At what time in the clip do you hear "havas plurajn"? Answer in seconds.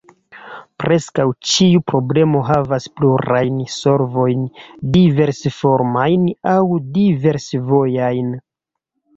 2.47-3.59